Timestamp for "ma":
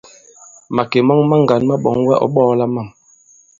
1.67-1.75